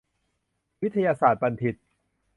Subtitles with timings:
[0.81, 1.75] วิทยาศาสตรบัณฑิต